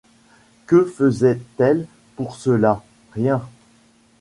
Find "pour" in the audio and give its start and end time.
2.15-2.35